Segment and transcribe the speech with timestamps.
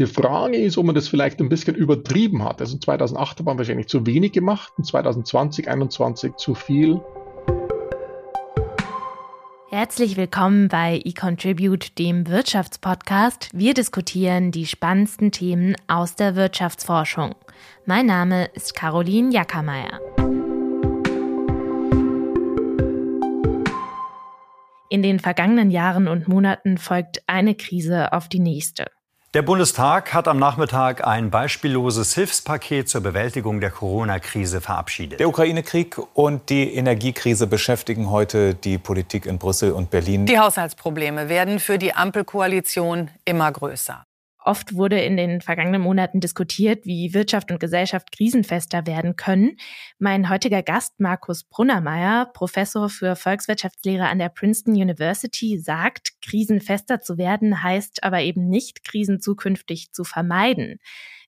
[0.00, 2.60] Die Frage ist, ob man das vielleicht ein bisschen übertrieben hat.
[2.60, 7.00] Also 2008 hat man wahrscheinlich zu wenig gemacht und 2020, 2021 zu viel.
[9.70, 13.50] Herzlich willkommen bei eContribute, dem Wirtschaftspodcast.
[13.52, 17.36] Wir diskutieren die spannendsten Themen aus der Wirtschaftsforschung.
[17.86, 20.00] Mein Name ist Caroline Jackermeier.
[24.88, 28.86] In den vergangenen Jahren und Monaten folgt eine Krise auf die nächste.
[29.34, 35.18] Der Bundestag hat am Nachmittag ein beispielloses Hilfspaket zur Bewältigung der Corona-Krise verabschiedet.
[35.18, 40.26] Der Ukraine-Krieg und die Energiekrise beschäftigen heute die Politik in Brüssel und Berlin.
[40.26, 44.04] Die Haushaltsprobleme werden für die Ampelkoalition immer größer.
[44.44, 49.56] Oft wurde in den vergangenen Monaten diskutiert, wie Wirtschaft und Gesellschaft krisenfester werden können.
[49.98, 57.16] Mein heutiger Gast, Markus Brunnermeier, Professor für Volkswirtschaftslehre an der Princeton University, sagt, krisenfester zu
[57.16, 60.78] werden heißt aber eben nicht, Krisen zukünftig zu vermeiden.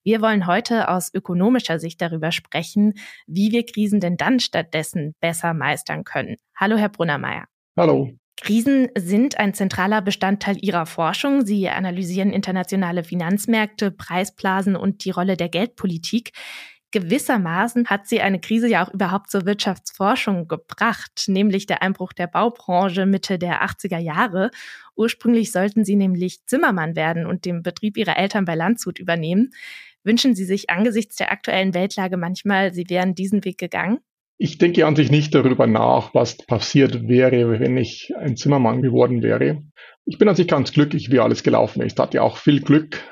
[0.03, 2.93] Wir wollen heute aus ökonomischer Sicht darüber sprechen,
[3.25, 6.37] wie wir Krisen denn dann stattdessen besser meistern können.
[6.55, 7.45] Hallo, Herr Brunnermeier.
[7.75, 8.11] Hallo.
[8.39, 11.45] Krisen sind ein zentraler Bestandteil Ihrer Forschung.
[11.45, 16.31] Sie analysieren internationale Finanzmärkte, Preisblasen und die Rolle der Geldpolitik.
[16.91, 22.27] Gewissermaßen hat sie eine Krise ja auch überhaupt zur Wirtschaftsforschung gebracht, nämlich der Einbruch der
[22.27, 24.51] Baubranche Mitte der 80er Jahre.
[24.95, 29.51] Ursprünglich sollten sie nämlich Zimmermann werden und den Betrieb ihrer Eltern bei Landshut übernehmen.
[30.03, 33.99] Wünschen Sie sich angesichts der aktuellen Weltlage manchmal, Sie wären diesen Weg gegangen?
[34.39, 39.23] Ich denke an sich nicht darüber nach, was passiert wäre, wenn ich ein Zimmermann geworden
[39.23, 39.63] wäre.
[40.05, 41.93] Ich bin an sich ganz glücklich, wie alles gelaufen ist.
[41.93, 43.03] Ich hatte auch viel Glück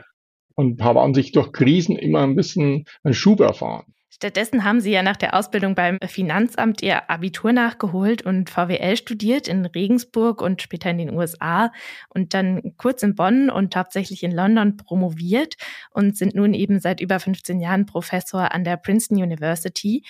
[0.53, 3.95] und habe an sich durch Krisen immer ein bisschen einen Schub erfahren.
[4.15, 9.49] Stattdessen haben Sie ja nach der Ausbildung beim Finanzamt Ihr Abitur nachgeholt und VWL studiert
[9.49, 11.73] in Regensburg und später in den USA
[12.07, 15.55] und dann kurz in Bonn und hauptsächlich in London promoviert
[15.91, 20.05] und sind nun eben seit über 15 Jahren Professor an der Princeton University.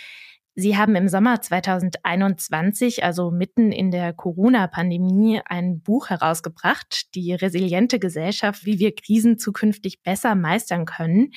[0.57, 7.99] Sie haben im Sommer 2021, also mitten in der Corona-Pandemie, ein Buch herausgebracht, die resiliente
[7.99, 11.33] Gesellschaft, wie wir Krisen zukünftig besser meistern können.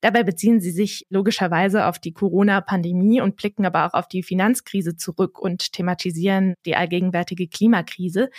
[0.00, 4.94] Dabei beziehen Sie sich logischerweise auf die Corona-Pandemie und blicken aber auch auf die Finanzkrise
[4.96, 8.30] zurück und thematisieren die allgegenwärtige Klimakrise.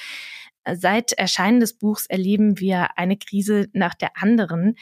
[0.65, 4.75] Seit Erscheinen des Buchs erleben wir eine Krise nach der anderen.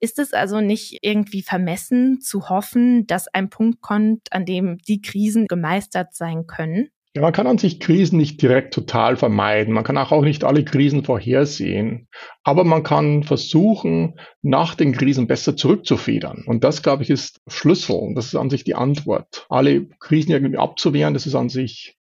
[0.00, 5.02] Ist es also nicht irgendwie vermessen zu hoffen, dass ein Punkt kommt, an dem die
[5.02, 6.88] Krisen gemeistert sein können?
[7.14, 9.74] Ja, man kann an sich Krisen nicht direkt total vermeiden.
[9.74, 12.06] Man kann auch, nicht alle Krisen vorhersehen.
[12.44, 16.44] Aber man kann versuchen, nach den Krisen besser zurückzufedern.
[16.46, 18.14] Und das, glaube ich, ist Schlüssel.
[18.14, 19.44] Das ist an sich die Antwort.
[19.48, 21.96] Alle Krisen irgendwie abzuwehren, das ist an sich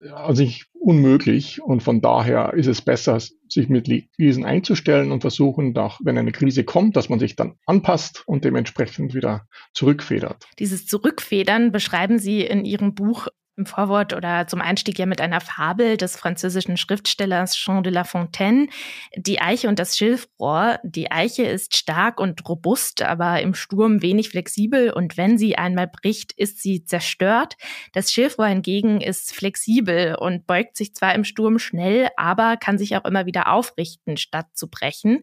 [0.00, 1.62] an sich unmöglich.
[1.62, 6.32] Und von daher ist es besser, sich mit Krisen einzustellen und versuchen, dass, wenn eine
[6.32, 10.46] Krise kommt, dass man sich dann anpasst und dementsprechend wieder zurückfedert.
[10.58, 15.40] Dieses Zurückfedern beschreiben Sie in Ihrem Buch im Vorwort oder zum Einstieg ja mit einer
[15.40, 18.68] Fabel des französischen Schriftstellers Jean de La Fontaine.
[19.16, 20.78] Die Eiche und das Schilfrohr.
[20.84, 25.88] Die Eiche ist stark und robust, aber im Sturm wenig flexibel und wenn sie einmal
[25.88, 27.56] bricht, ist sie zerstört.
[27.92, 32.96] Das Schilfrohr hingegen ist flexibel und beugt sich zwar im Sturm schnell, aber kann sich
[32.96, 35.22] auch immer wieder aufrichten, statt zu brechen.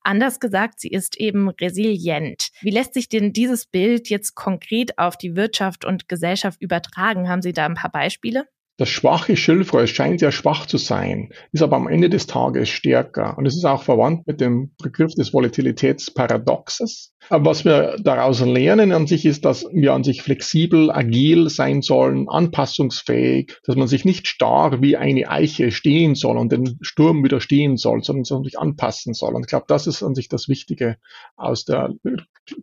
[0.00, 2.48] Anders gesagt, sie ist eben resilient.
[2.62, 7.28] Wie lässt sich denn dieses Bild jetzt konkret auf die Wirtschaft und Gesellschaft übertragen?
[7.28, 8.46] Haben Sie da ein paar Beispiele?
[8.76, 13.38] Das schwache Schilfrohr scheint sehr schwach zu sein, ist aber am Ende des Tages stärker.
[13.38, 17.13] Und es ist auch verwandt mit dem Begriff des Volatilitätsparadoxes.
[17.30, 21.82] Aber was wir daraus lernen an sich ist, dass wir an sich flexibel, agil sein
[21.82, 27.24] sollen, anpassungsfähig, dass man sich nicht starr wie eine Eiche stehen soll und den Sturm
[27.24, 29.34] widerstehen soll, sondern sich anpassen soll.
[29.34, 30.98] Und ich glaube, das ist an sich das Wichtige
[31.36, 31.94] aus der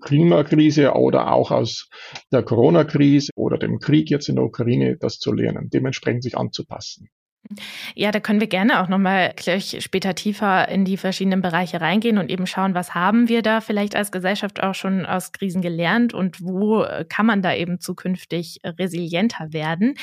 [0.01, 1.89] Klimakrise oder auch aus
[2.31, 7.09] der Corona-Krise oder dem Krieg jetzt in der Ukraine, das zu lernen, dementsprechend sich anzupassen.
[7.95, 12.17] Ja, da können wir gerne auch nochmal gleich später tiefer in die verschiedenen Bereiche reingehen
[12.17, 16.13] und eben schauen, was haben wir da vielleicht als Gesellschaft auch schon aus Krisen gelernt
[16.13, 19.95] und wo kann man da eben zukünftig resilienter werden.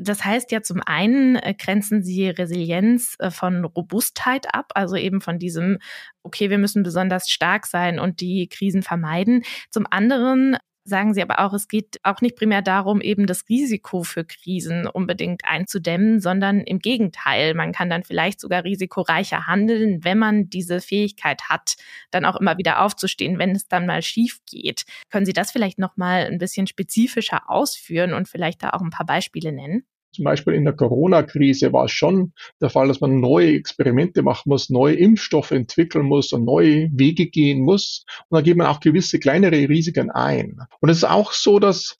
[0.00, 5.38] Das heißt ja zum einen grenzen sie Resilienz äh, von Robustheit ab, also eben von
[5.38, 5.78] diesem,
[6.22, 9.42] okay, wir müssen besonders stark sein und die Krisen vermeiden.
[9.70, 14.02] Zum anderen sagen Sie aber auch, es geht auch nicht primär darum, eben das Risiko
[14.02, 17.54] für Krisen unbedingt einzudämmen, sondern im Gegenteil.
[17.54, 21.76] Man kann dann vielleicht sogar risikoreicher handeln, wenn man diese Fähigkeit hat,
[22.10, 24.84] dann auch immer wieder aufzustehen, wenn es dann mal schief geht.
[25.10, 28.90] Können Sie das vielleicht noch mal ein bisschen spezifischer ausführen und vielleicht da auch ein
[28.90, 29.84] paar Beispiele nennen?
[30.14, 34.48] Zum Beispiel in der Corona-Krise war es schon der Fall, dass man neue Experimente machen
[34.48, 38.04] muss, neue Impfstoffe entwickeln muss und neue Wege gehen muss.
[38.28, 40.58] Und da geht man auch gewisse kleinere Risiken ein.
[40.80, 41.98] Und es ist auch so, dass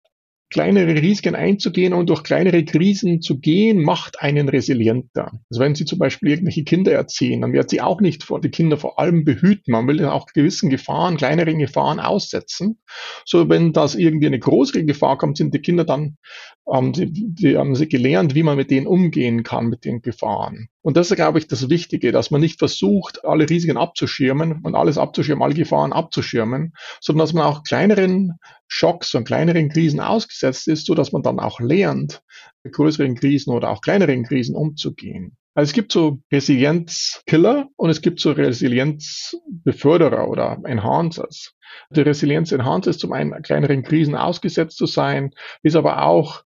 [0.55, 5.33] kleinere Risiken einzugehen und durch kleinere Krisen zu gehen, macht einen resilienter.
[5.51, 8.51] Also wenn Sie zum Beispiel irgendwelche Kinder erziehen, dann wird sie auch nicht vor die
[8.51, 9.73] Kinder vor allem behüten.
[9.73, 12.79] Man will ja auch gewissen Gefahren, kleineren Gefahren aussetzen.
[13.25, 16.19] So wenn das irgendwie eine größere Gefahr kommt, sind die Kinder dann,
[16.73, 20.69] ähm, die, die haben sie gelernt, wie man mit denen umgehen kann, mit den Gefahren.
[20.83, 24.75] Und das ist, glaube ich, das Wichtige, dass man nicht versucht, alle Risiken abzuschirmen und
[24.75, 30.69] alles abzuschirmen, alle Gefahren abzuschirmen, sondern dass man auch kleineren Schocks und kleineren Krisen ausgesetzt
[30.69, 32.23] ist, so dass man dann auch lernt,
[32.63, 35.37] mit größeren Krisen oder auch kleineren Krisen umzugehen.
[35.55, 41.55] Also es gibt so Resilienzkiller und es gibt so Resilienzbeförderer oder Enhancers.
[41.91, 45.31] Die Resilienz-Enhancer ist zum einen kleineren Krisen ausgesetzt zu sein,
[45.63, 46.44] ist aber auch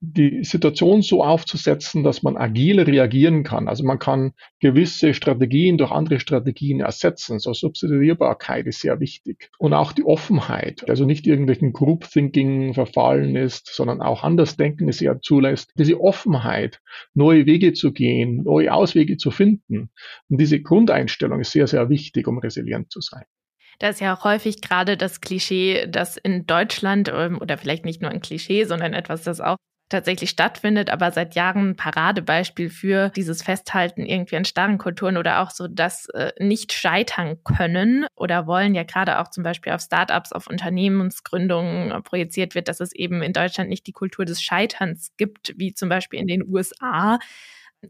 [0.00, 3.66] die Situation so aufzusetzen, dass man agil reagieren kann.
[3.66, 7.38] Also man kann gewisse Strategien durch andere Strategien ersetzen.
[7.38, 9.50] So Subsidiarierbarkeit ist sehr wichtig.
[9.58, 14.88] Und auch die Offenheit, also nicht irgendwelchen Group Thinking verfallen ist, sondern auch anders denken
[14.88, 15.72] es ja zulässt.
[15.78, 16.80] Diese Offenheit,
[17.14, 19.90] neue Wege zu gehen, neue Auswege zu finden.
[20.28, 23.24] Und diese Grundeinstellung ist sehr, sehr wichtig, um resilient zu sein.
[23.78, 28.00] Da ist ja auch häufig gerade das Klischee, dass in Deutschland ähm, oder vielleicht nicht
[28.00, 29.56] nur ein Klischee, sondern etwas, das auch
[29.88, 35.40] tatsächlich stattfindet, aber seit Jahren ein Paradebeispiel für dieses Festhalten irgendwie an starren Kulturen oder
[35.40, 39.80] auch so das äh, nicht scheitern können oder wollen ja gerade auch zum Beispiel auf
[39.80, 45.12] Startups, auf Unternehmensgründungen projiziert wird, dass es eben in Deutschland nicht die Kultur des Scheiterns
[45.16, 47.18] gibt, wie zum Beispiel in den USA.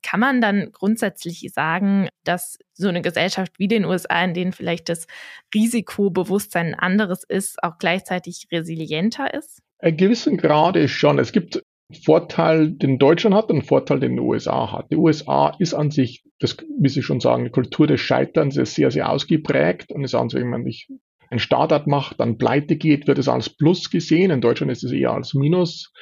[0.02, 4.90] Kann man dann grundsätzlich sagen, dass so eine Gesellschaft wie den USA, in denen vielleicht
[4.90, 5.06] das
[5.54, 9.62] Risikobewusstsein ein anderes ist, auch gleichzeitig resilienter ist?
[9.80, 11.18] In gewissen Grade schon.
[11.18, 11.62] Es gibt
[11.92, 14.90] Vorteil, den Deutschland hat und Vorteil, den USA hat.
[14.90, 18.74] Die USA ist an sich, das, wie Sie schon sagen, die Kultur des Scheiterns ist
[18.74, 20.90] sehr, sehr ausgeprägt und ist an sich, wenn man nicht
[21.30, 24.30] ein Startup macht, dann pleite geht, wird es als Plus gesehen.
[24.30, 25.92] In Deutschland ist es eher als Minus,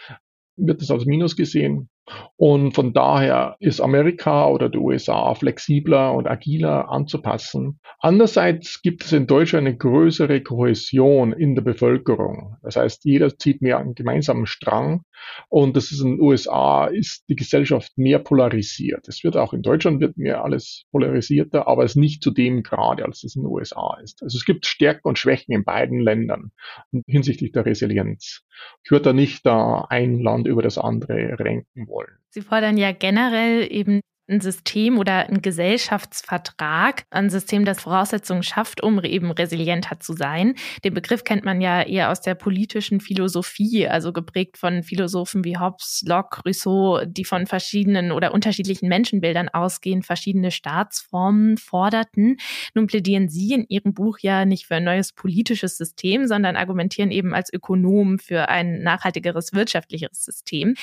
[0.57, 1.89] wird es als Minus gesehen.
[2.37, 7.81] Und von daher ist Amerika oder die USA flexibler und agiler anzupassen.
[8.01, 12.56] Andererseits gibt es in Deutschland eine größere Kohäsion in der Bevölkerung.
[12.62, 15.05] Das heißt, jeder zieht mehr einen gemeinsamen Strang.
[15.49, 19.09] Und das ist in den USA ist die Gesellschaft mehr polarisiert.
[19.09, 23.05] Es wird auch in Deutschland wird mehr alles polarisierter, aber es nicht zu dem Grade,
[23.05, 24.23] als es in den USA ist.
[24.23, 26.50] Also es gibt Stärken und Schwächen in beiden Ländern
[27.07, 28.43] hinsichtlich der Resilienz.
[28.85, 32.19] Ich würde da nicht da ein Land über das andere renken wollen.
[32.29, 38.82] Sie fordern ja generell eben ein System oder ein Gesellschaftsvertrag, ein System, das Voraussetzungen schafft,
[38.82, 40.55] um eben resilienter zu sein.
[40.82, 45.59] Den Begriff kennt man ja eher aus der politischen Philosophie, also geprägt von Philosophen wie
[45.59, 52.38] Hobbes, Locke, Rousseau, die von verschiedenen oder unterschiedlichen Menschenbildern ausgehen, verschiedene Staatsformen forderten.
[52.73, 57.11] Nun plädieren Sie in Ihrem Buch ja nicht für ein neues politisches System, sondern argumentieren
[57.11, 60.75] eben als Ökonom für ein nachhaltigeres wirtschaftliches System.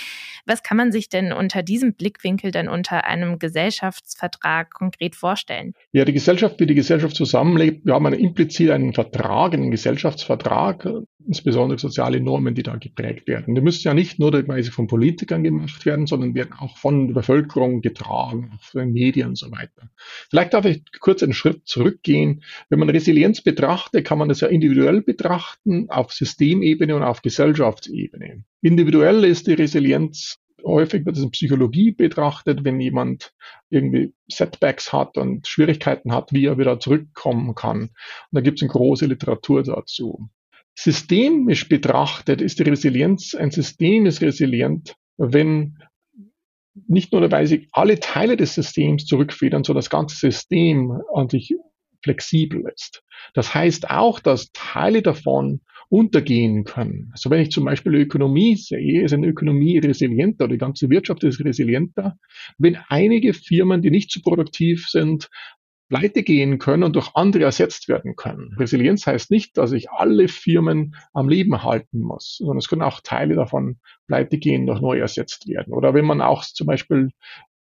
[0.45, 5.73] Was kann man sich denn unter diesem Blickwinkel denn unter einem einem Gesellschaftsvertrag konkret vorstellen?
[5.91, 10.87] Ja, die Gesellschaft, wie die Gesellschaft zusammenlebt, wir haben einen, implizit einen Vertrag, einen Gesellschaftsvertrag,
[11.25, 13.55] insbesondere soziale Normen, die da geprägt werden.
[13.55, 14.31] Die müssen ja nicht nur
[14.71, 19.37] von Politikern gemacht werden, sondern werden auch von der Bevölkerung getragen, von den Medien und
[19.37, 19.89] so weiter.
[20.29, 22.43] Vielleicht darf ich kurz einen Schritt zurückgehen.
[22.69, 28.43] Wenn man Resilienz betrachtet, kann man das ja individuell betrachten, auf Systemebene und auf Gesellschaftsebene.
[28.61, 33.33] Individuell ist die Resilienz häufig wird es in Psychologie betrachtet, wenn jemand
[33.69, 37.81] irgendwie Setbacks hat und Schwierigkeiten hat, wie er wieder zurückkommen kann.
[37.81, 37.91] Und
[38.31, 40.29] da gibt es eine große Literatur dazu.
[40.75, 45.77] Systemisch betrachtet ist die Resilienz, ein System ist resilient, wenn
[46.87, 51.53] nicht nur dabei sich alle Teile des Systems zurückfedern, sondern das ganze System an sich
[52.03, 53.03] flexibel ist.
[53.33, 57.09] Das heißt auch, dass Teile davon untergehen können.
[57.11, 61.43] Also wenn ich zum Beispiel Ökonomie sehe, ist eine Ökonomie resilienter, die ganze Wirtschaft ist
[61.43, 62.17] resilienter,
[62.57, 65.29] wenn einige Firmen, die nicht so produktiv sind,
[65.89, 68.55] pleite gehen können und durch andere ersetzt werden können.
[68.57, 73.01] Resilienz heißt nicht, dass ich alle Firmen am Leben halten muss, sondern es können auch
[73.01, 75.73] Teile davon pleite gehen, durch neu ersetzt werden.
[75.73, 77.09] Oder wenn man auch zum Beispiel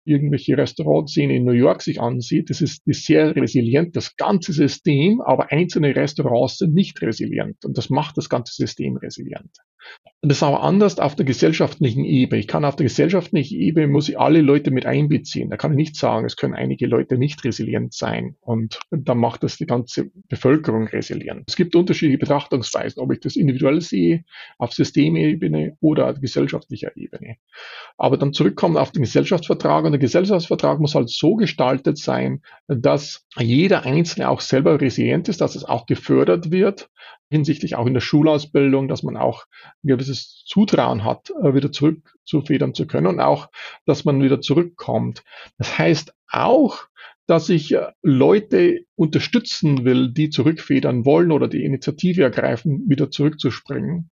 [0.07, 5.21] irgendwelche Restaurantszene in New York sich ansieht, das ist, ist sehr resilient, das ganze System,
[5.21, 9.51] aber einzelne Restaurants sind nicht resilient und das macht das ganze System resilient.
[10.23, 12.39] Das ist aber anders auf der gesellschaftlichen Ebene.
[12.39, 15.51] Ich kann auf der gesellschaftlichen Ebene, muss ich alle Leute mit einbeziehen.
[15.51, 19.43] Da kann ich nicht sagen, es können einige Leute nicht resilient sein und dann macht
[19.43, 21.43] das die ganze Bevölkerung resilient.
[21.47, 24.23] Es gibt unterschiedliche Betrachtungsweisen, ob ich das individuell sehe,
[24.57, 27.35] auf Systemebene oder auf gesellschaftlicher Ebene.
[27.97, 33.27] Aber dann zurückkommen auf den Gesellschaftsvertrag und der Gesellschaftsvertrag muss halt so gestaltet sein, dass
[33.37, 36.89] jeder Einzelne auch selber resilient ist, dass es auch gefördert wird,
[37.29, 39.45] hinsichtlich auch in der Schulausbildung, dass man auch
[39.83, 43.49] ein gewisses Zutrauen hat, äh, wieder zurückzufedern zu können und auch,
[43.85, 45.23] dass man wieder zurückkommt.
[45.57, 46.87] Das heißt auch,
[47.27, 54.09] dass ich äh, Leute unterstützen will, die zurückfedern wollen oder die Initiative ergreifen, wieder zurückzuspringen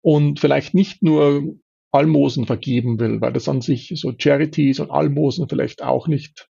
[0.00, 1.56] und vielleicht nicht nur
[1.90, 6.48] Almosen vergeben will, weil das an sich so Charities und Almosen vielleicht auch nicht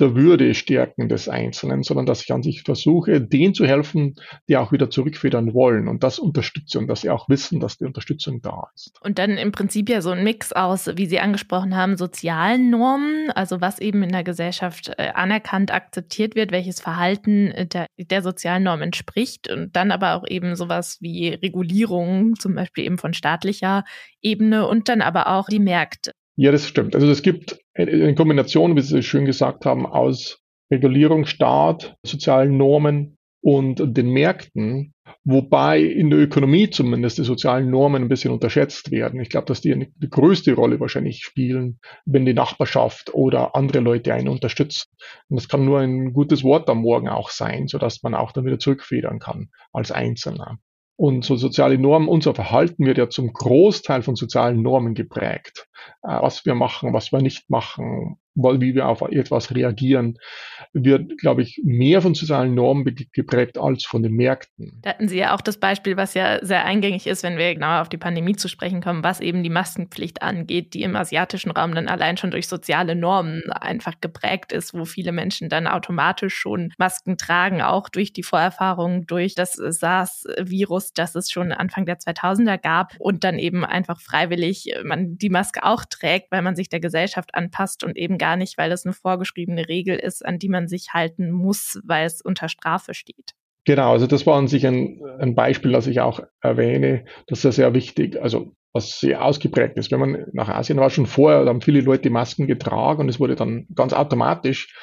[0.00, 4.14] der Würde stärken des Einzelnen, sondern dass ich an sich versuche, denen zu helfen,
[4.48, 7.84] die auch wieder zurückfedern wollen und das unterstütze und dass sie auch wissen, dass die
[7.84, 8.92] Unterstützung da ist.
[9.02, 13.30] Und dann im Prinzip ja so ein Mix aus, wie Sie angesprochen haben, sozialen Normen,
[13.30, 18.22] also was eben in der Gesellschaft äh, anerkannt, akzeptiert wird, welches Verhalten äh, der, der
[18.22, 23.14] sozialen Norm entspricht und dann aber auch eben sowas wie Regulierung, zum Beispiel eben von
[23.14, 23.84] staatlicher
[24.22, 26.12] Ebene und dann aber auch die Märkte.
[26.40, 26.94] Ja, das stimmt.
[26.94, 33.16] Also es gibt eine Kombination, wie Sie schön gesagt haben, aus Regulierung, Staat, sozialen Normen
[33.40, 34.94] und den Märkten,
[35.24, 39.20] wobei in der Ökonomie zumindest die sozialen Normen ein bisschen unterschätzt werden.
[39.20, 43.80] Ich glaube, dass die eine, die größte Rolle wahrscheinlich spielen, wenn die Nachbarschaft oder andere
[43.80, 44.88] Leute einen unterstützen.
[45.28, 48.44] Und das kann nur ein gutes Wort am Morgen auch sein, sodass man auch dann
[48.44, 50.58] wieder zurückfedern kann als Einzelner.
[50.98, 55.68] So soziale Normen, unser Verhalten wird ja zum Großteil von sozialen Normen geprägt.
[56.02, 60.18] Äh, was wir machen, was wir nicht machen, wie wir auf etwas reagieren,
[60.72, 64.78] wird, glaube ich, mehr von sozialen Normen geprägt als von den Märkten.
[64.82, 67.82] Da hatten Sie ja auch das Beispiel, was ja sehr eingängig ist, wenn wir genauer
[67.82, 71.74] auf die Pandemie zu sprechen kommen, was eben die Maskenpflicht angeht, die im asiatischen Raum
[71.74, 76.72] dann allein schon durch soziale Normen einfach geprägt ist, wo viele Menschen dann automatisch schon
[76.78, 82.58] Masken tragen, auch durch die Vorerfahrung, durch das SARS-Virus, das es schon Anfang der 2000er
[82.58, 86.80] gab und dann eben einfach freiwillig man die Maske auch trägt, weil man sich der
[86.80, 90.50] Gesellschaft anpasst und eben gar gar nicht, weil es eine vorgeschriebene Regel ist, an die
[90.50, 93.32] man sich halten muss, weil es unter Strafe steht.
[93.64, 97.04] Genau, also das war an sich ein, ein Beispiel, das ich auch erwähne.
[97.26, 98.20] Das ist ja sehr wichtig.
[98.20, 99.90] Also was sehr ausgeprägt ist.
[99.90, 103.34] Wenn man nach Asien war, schon vorher, haben viele Leute Masken getragen und es wurde
[103.34, 104.74] dann ganz automatisch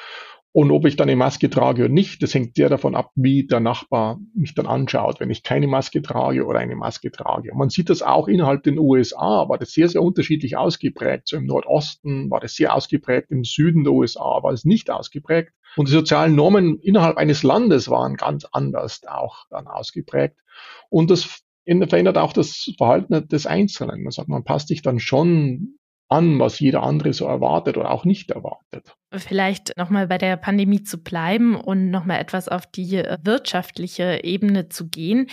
[0.56, 3.46] und ob ich dann eine Maske trage oder nicht, das hängt sehr davon ab, wie
[3.46, 7.52] der Nachbar mich dann anschaut, wenn ich keine Maske trage oder eine Maske trage.
[7.52, 11.28] Und man sieht das auch innerhalb den USA, war das sehr, sehr unterschiedlich ausgeprägt.
[11.28, 15.52] So im Nordosten war das sehr ausgeprägt, im Süden der USA war es nicht ausgeprägt.
[15.76, 20.38] Und die sozialen Normen innerhalb eines Landes waren ganz anders auch dann ausgeprägt.
[20.88, 24.02] Und das verändert auch das Verhalten des Einzelnen.
[24.02, 25.76] Man sagt, man passt sich dann schon
[26.08, 28.96] an, was jeder andere so erwartet oder auch nicht erwartet.
[29.12, 34.68] Vielleicht nochmal bei der Pandemie zu bleiben und nochmal etwas auf die äh, wirtschaftliche Ebene
[34.68, 35.28] zu gehen.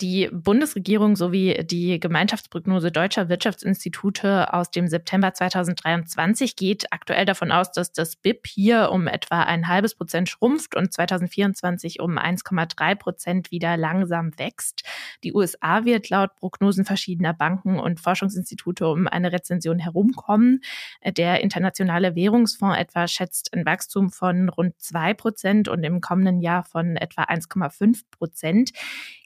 [0.00, 7.70] Die Bundesregierung sowie die Gemeinschaftsprognose deutscher Wirtschaftsinstitute aus dem September 2023 geht aktuell davon aus,
[7.70, 13.50] dass das BIP hier um etwa ein halbes Prozent schrumpft und 2024 um 1,3 Prozent
[13.50, 14.84] wieder langsam wächst.
[15.22, 20.62] Die USA wird laut Prognosen verschiedener Banken und Forschungsinstitute um eine Rezension herumkommen.
[21.04, 26.64] Der Internationale Währungsfonds etwa schätzt ein Wachstum von rund zwei Prozent und im kommenden Jahr
[26.64, 28.70] von etwa 1,5 Prozent.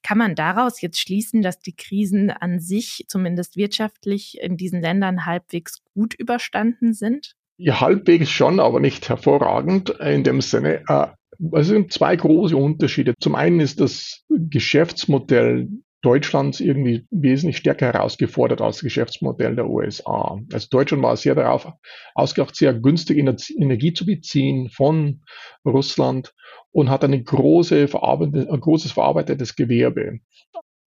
[0.02, 5.26] Kann man daraus jetzt schließen, dass die Krisen an sich zumindest wirtschaftlich in diesen Ländern
[5.26, 7.34] halbwegs gut überstanden sind?
[7.58, 10.82] Ja, halbwegs schon, aber nicht hervorragend in dem Sinne.
[10.88, 11.08] Äh,
[11.52, 13.14] es sind zwei große Unterschiede.
[13.20, 15.68] Zum einen ist das Geschäftsmodell
[16.02, 20.40] Deutschlands irgendwie wesentlich stärker herausgefordert als das Geschäftsmodell der USA.
[20.52, 21.72] Also Deutschland war sehr darauf
[22.14, 25.22] ausgedacht, sehr günstig Energie zu beziehen von
[25.64, 26.34] Russland
[26.72, 30.18] und hat eine große verarbeitet, ein großes verarbeitetes Gewerbe.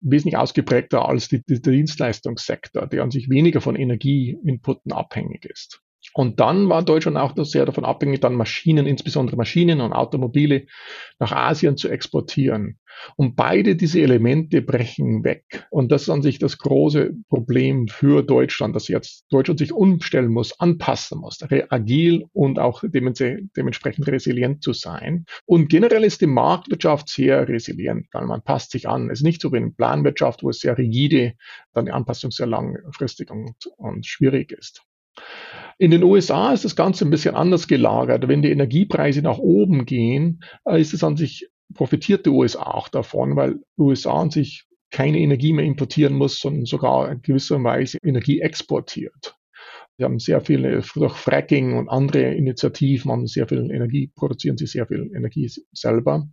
[0.00, 5.80] Wesentlich ausgeprägter als die, die, der Dienstleistungssektor, der an sich weniger von Energieinputen abhängig ist.
[6.14, 10.66] Und dann war Deutschland auch sehr davon abhängig, dann Maschinen, insbesondere Maschinen und Automobile
[11.18, 12.78] nach Asien zu exportieren.
[13.16, 15.66] Und beide diese Elemente brechen weg.
[15.70, 20.30] Und das ist an sich das große Problem für Deutschland, dass jetzt Deutschland sich umstellen
[20.30, 21.38] muss, anpassen muss,
[21.70, 25.24] agil und auch dementsprechend resilient zu sein.
[25.46, 29.10] Und generell ist die Marktwirtschaft sehr resilient, weil man passt sich an.
[29.10, 31.34] Es ist nicht so wie in Planwirtschaft, wo es sehr rigide,
[31.72, 34.84] dann die Anpassung sehr langfristig und, und schwierig ist.
[35.82, 38.28] In den USA ist das Ganze ein bisschen anders gelagert.
[38.28, 42.86] Wenn die Energiepreise nach oben gehen, äh, ist es an sich, profitiert die USA auch
[42.86, 47.98] davon, weil USA an sich keine Energie mehr importieren muss, sondern sogar in gewisser Weise
[48.04, 49.34] Energie exportiert.
[49.98, 54.66] Sie haben sehr viele, durch Fracking und andere Initiativen haben sehr viel Energie, produzieren sie
[54.66, 56.28] sehr viel Energie selber.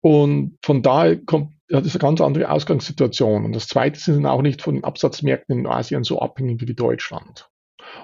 [0.00, 3.44] Und von daher kommt, das ist eine ganz andere Ausgangssituation.
[3.44, 7.49] Und das Zweite, sind auch nicht von den Absatzmärkten in Asien so abhängig wie Deutschland.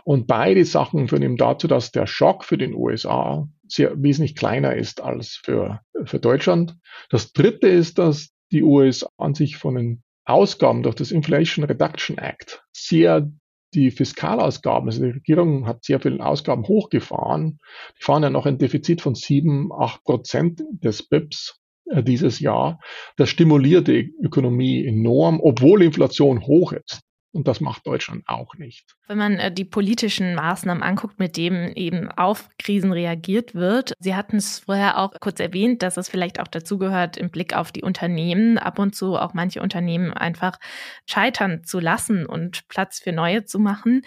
[0.05, 4.75] Und beide Sachen führen eben dazu, dass der Schock für den USA sehr wesentlich kleiner
[4.75, 6.77] ist als für, für Deutschland.
[7.11, 12.19] Das dritte ist, dass die USA an sich von den Ausgaben durch das Inflation Reduction
[12.19, 13.31] Act sehr
[13.75, 17.59] die Fiskalausgaben, also die Regierung hat sehr viele Ausgaben hochgefahren.
[17.99, 22.81] Die fahren ja noch ein Defizit von sieben, acht Prozent des BIPs äh, dieses Jahr.
[23.17, 27.03] Das stimuliert die Ökonomie enorm, obwohl Inflation hoch ist.
[27.37, 28.97] Und das macht Deutschland auch nicht.
[29.09, 34.15] Wenn man äh, die politischen Maßnahmen anguckt, mit denen eben auf Krisen reagiert wird, Sie
[34.15, 37.83] hatten es vorher auch kurz erwähnt, dass es vielleicht auch dazugehört, im Blick auf die
[37.83, 40.57] Unternehmen, ab und zu auch manche Unternehmen einfach
[41.05, 44.01] scheitern zu lassen und Platz für neue zu machen.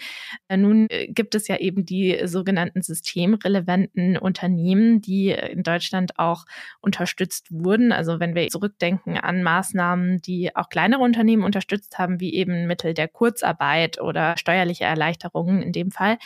[0.48, 6.46] Äh, nun äh, gibt es ja eben die sogenannten systemrelevanten Unternehmen, die in Deutschland auch
[6.80, 7.92] unterstützt wurden.
[7.92, 12.92] Also wenn wir zurückdenken an Maßnahmen, die auch kleinere Unternehmen unterstützt haben, wie eben Mittel
[12.92, 16.16] der Kurzarbeit oder steuerliche Erleichterungen in dem Fall.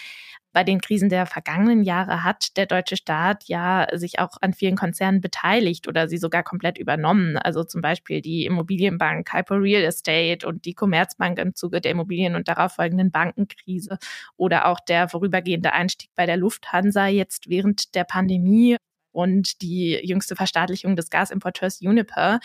[0.52, 4.76] Bei den Krisen der vergangenen Jahre hat der deutsche Staat ja sich auch an vielen
[4.76, 7.36] Konzernen beteiligt oder sie sogar komplett übernommen.
[7.36, 12.36] Also zum Beispiel die Immobilienbank Hyper Real Estate und die Commerzbank im Zuge der Immobilien-
[12.36, 13.98] und darauf folgenden Bankenkrise
[14.36, 18.76] oder auch der vorübergehende Einstieg bei der Lufthansa jetzt während der Pandemie
[19.10, 22.38] und die jüngste Verstaatlichung des Gasimporteurs Uniper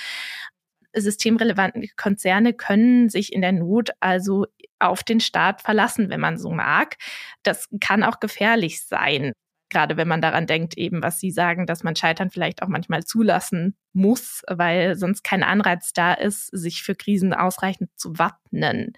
[0.93, 4.45] systemrelevanten Konzerne können sich in der Not also
[4.79, 6.97] auf den Staat verlassen, wenn man so mag.
[7.43, 9.33] Das kann auch gefährlich sein.
[9.69, 13.03] Gerade wenn man daran denkt, eben was Sie sagen, dass man Scheitern vielleicht auch manchmal
[13.03, 18.93] zulassen muss, weil sonst kein Anreiz da ist, sich für Krisen ausreichend zu wappnen.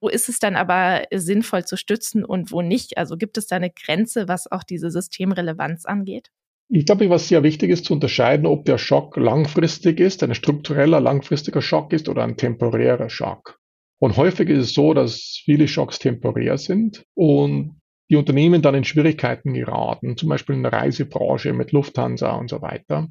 [0.00, 2.98] Wo ist es dann aber sinnvoll zu stützen und wo nicht?
[2.98, 6.30] Also gibt es da eine Grenze, was auch diese Systemrelevanz angeht?
[6.68, 11.00] Ich glaube, was sehr wichtig ist zu unterscheiden, ob der Schock langfristig ist, ein struktureller
[11.00, 13.60] langfristiger Schock ist oder ein temporärer Schock.
[14.00, 17.80] Und häufig ist es so, dass viele Schocks temporär sind und
[18.10, 22.60] die Unternehmen dann in Schwierigkeiten geraten, zum Beispiel in der Reisebranche mit Lufthansa und so
[22.62, 23.08] weiter.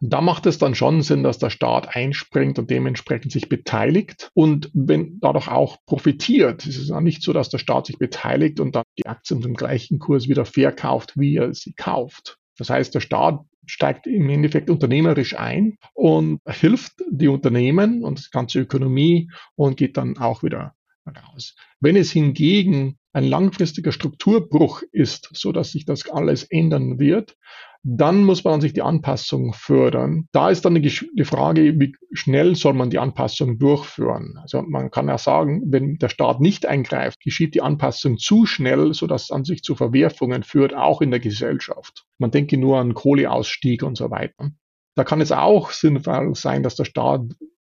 [0.00, 4.30] Und da macht es dann schon Sinn, dass der Staat einspringt und dementsprechend sich beteiligt
[4.34, 6.66] und wenn dadurch auch profitiert.
[6.66, 9.54] Es ist ja nicht so, dass der Staat sich beteiligt und dann die Aktien zum
[9.54, 12.37] gleichen Kurs wieder verkauft, wie er sie kauft.
[12.58, 18.30] Das heißt, der Staat steigt im Endeffekt unternehmerisch ein und hilft die Unternehmen und die
[18.30, 20.74] ganze Ökonomie und geht dann auch wieder
[21.06, 21.54] raus.
[21.80, 27.36] Wenn es hingegen ein langfristiger Strukturbruch ist, so dass sich das alles ändern wird,
[27.84, 30.28] dann muss man an sich die Anpassung fördern.
[30.32, 34.34] Da ist dann die, die, Frage, wie schnell soll man die Anpassung durchführen?
[34.42, 38.94] Also man kann ja sagen, wenn der Staat nicht eingreift, geschieht die Anpassung zu schnell,
[38.94, 42.04] sodass es an sich zu Verwerfungen führt, auch in der Gesellschaft.
[42.18, 44.50] Man denke nur an Kohleausstieg und so weiter.
[44.96, 47.22] Da kann es auch sinnvoll sein, dass der Staat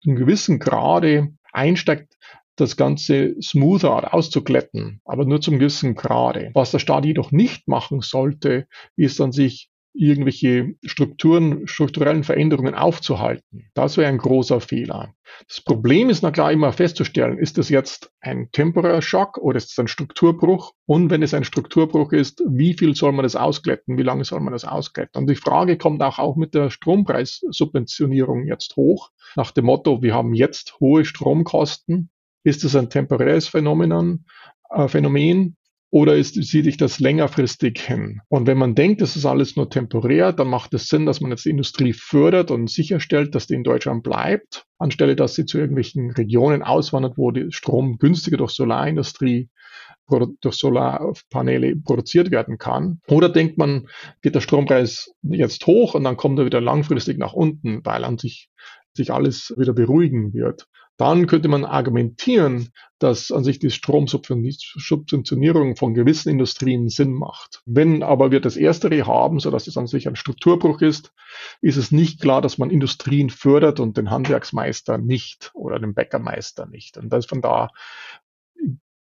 [0.02, 2.16] in gewissen Grade einsteigt,
[2.54, 6.50] das Ganze smoother auszuglätten, aber nur zum gewissen Grade.
[6.54, 13.68] Was der Staat jedoch nicht machen sollte, ist an sich irgendwelche Strukturen, strukturellen Veränderungen aufzuhalten.
[13.74, 15.14] Das wäre ein großer Fehler.
[15.48, 19.72] Das Problem ist na klar immer festzustellen, ist es jetzt ein temporärer Schock oder ist
[19.72, 20.72] es ein Strukturbruch?
[20.86, 23.98] Und wenn es ein Strukturbruch ist, wie viel soll man das ausglätten?
[23.98, 25.20] Wie lange soll man das ausglätten?
[25.20, 30.14] Und die Frage kommt auch, auch mit der Strompreissubventionierung jetzt hoch, nach dem Motto, wir
[30.14, 32.10] haben jetzt hohe Stromkosten.
[32.44, 34.24] Ist es ein temporäres Phänomen?
[34.70, 35.56] Äh, Phänomen
[35.90, 38.20] oder ist, sieht sich das längerfristig hin?
[38.28, 41.30] Und wenn man denkt, das ist alles nur temporär, dann macht es Sinn, dass man
[41.30, 45.58] jetzt die Industrie fördert und sicherstellt, dass die in Deutschland bleibt, anstelle dass sie zu
[45.58, 49.48] irgendwelchen Regionen auswandert, wo der Strom günstiger durch Solarindustrie
[50.40, 53.00] durch Solarpaneele produziert werden kann.
[53.08, 53.88] Oder denkt man,
[54.22, 58.18] geht der Strompreis jetzt hoch und dann kommt er wieder langfristig nach unten, weil an
[58.18, 58.48] sich
[58.98, 60.68] sich alles wieder beruhigen wird.
[60.98, 67.62] Dann könnte man argumentieren, dass an sich die Stromsubventionierung von gewissen Industrien Sinn macht.
[67.66, 71.12] Wenn aber wir das Erstere haben, so dass es an sich ein Strukturbruch ist,
[71.60, 76.66] ist es nicht klar, dass man Industrien fördert und den Handwerksmeister nicht oder den Bäckermeister
[76.66, 76.98] nicht.
[76.98, 77.70] Und das von da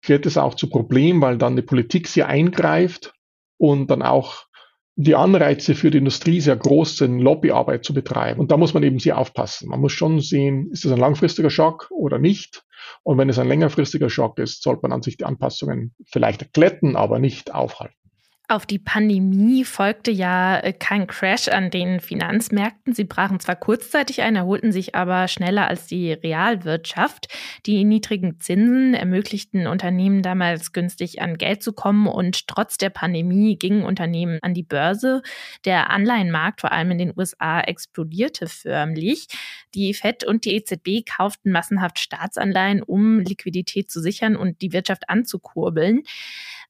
[0.02, 3.14] geht es auch zu Problemen, weil dann die Politik sehr eingreift
[3.58, 4.47] und dann auch
[5.00, 8.40] die Anreize für die Industrie sehr groß sind, Lobbyarbeit zu betreiben.
[8.40, 9.70] Und da muss man eben sehr aufpassen.
[9.70, 12.64] Man muss schon sehen, ist es ein langfristiger Schock oder nicht?
[13.04, 16.96] Und wenn es ein längerfristiger Schock ist, sollte man an sich die Anpassungen vielleicht glätten,
[16.96, 17.94] aber nicht aufhalten.
[18.50, 22.94] Auf die Pandemie folgte ja äh, kein Crash an den Finanzmärkten.
[22.94, 27.28] Sie brachen zwar kurzzeitig ein, erholten sich aber schneller als die Realwirtschaft.
[27.66, 33.58] Die niedrigen Zinsen ermöglichten Unternehmen damals günstig an Geld zu kommen und trotz der Pandemie
[33.58, 35.24] gingen Unternehmen an die Börse.
[35.66, 39.28] Der Anleihenmarkt, vor allem in den USA, explodierte förmlich.
[39.76, 45.10] Die Fed und die EZB kauften massenhaft Staatsanleihen, um Liquidität zu sichern und die Wirtschaft
[45.10, 46.04] anzukurbeln.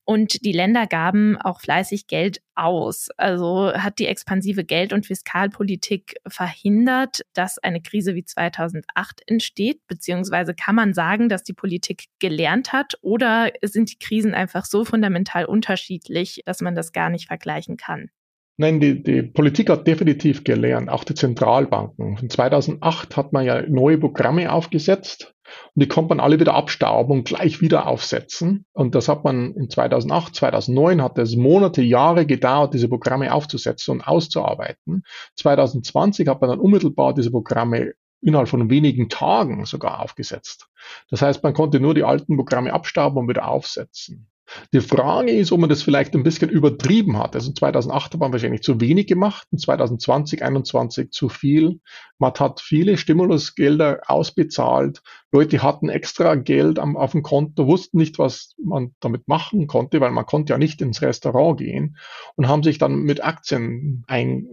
[0.10, 3.10] Und die Länder gaben auch fleißig Geld aus.
[3.18, 9.86] Also hat die expansive Geld- und Fiskalpolitik verhindert, dass eine Krise wie 2008 entsteht?
[9.88, 12.94] Beziehungsweise kann man sagen, dass die Politik gelernt hat?
[13.02, 18.10] Oder sind die Krisen einfach so fundamental unterschiedlich, dass man das gar nicht vergleichen kann?
[18.56, 22.18] Nein, die, die Politik hat definitiv gelernt, auch die Zentralbanken.
[22.18, 25.36] Von 2008 hat man ja neue Programme aufgesetzt
[25.76, 28.66] und die konnte man alle wieder abstauben und gleich wieder aufsetzen.
[28.74, 33.94] Und das hat man in 2008, 2009 hat es Monate, Jahre gedauert, diese Programme aufzusetzen
[33.94, 35.04] und auszuarbeiten.
[35.36, 40.68] 2020 hat man dann unmittelbar diese Programme innerhalb von wenigen Tagen sogar aufgesetzt.
[41.10, 44.30] Das heißt, man konnte nur die alten Programme abstauben und wieder aufsetzen.
[44.74, 47.36] Die Frage ist, ob man das vielleicht ein bisschen übertrieben hat.
[47.36, 51.80] Also 2008 hat man wahrscheinlich zu wenig gemacht, in 2020, 2021 zu viel.
[52.20, 55.02] Man hat viele Stimulusgelder ausbezahlt.
[55.32, 60.00] Leute hatten extra Geld am, auf dem Konto, wussten nicht, was man damit machen konnte,
[60.02, 61.98] weil man konnte ja nicht ins Restaurant gehen
[62.36, 64.48] und haben sich dann mit Aktien ein,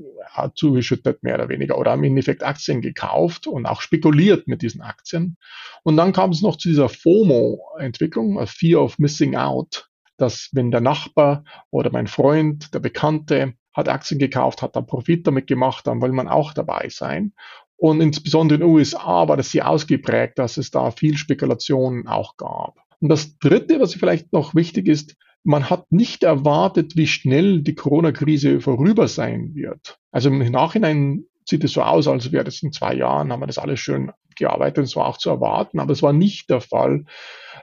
[0.54, 4.80] zugeschüttet, mehr oder weniger, oder haben im Endeffekt Aktien gekauft und auch spekuliert mit diesen
[4.80, 5.36] Aktien.
[5.82, 9.83] Und dann kam es noch zu dieser FOMO-Entwicklung, Fear of Missing Out,
[10.16, 15.26] dass wenn der Nachbar oder mein Freund, der Bekannte hat Aktien gekauft, hat dann Profit
[15.26, 17.32] damit gemacht, dann will man auch dabei sein.
[17.76, 22.36] Und insbesondere in den USA war das sehr ausgeprägt, dass es da viel Spekulationen auch
[22.36, 22.78] gab.
[23.00, 27.74] Und das Dritte, was vielleicht noch wichtig ist, man hat nicht erwartet, wie schnell die
[27.74, 29.98] Corona-Krise vorüber sein wird.
[30.10, 33.46] Also im Nachhinein sieht es so aus, als wäre das in zwei Jahren, haben wir
[33.46, 37.04] das alles schön gearbeitet, es war auch zu erwarten, aber es war nicht der Fall.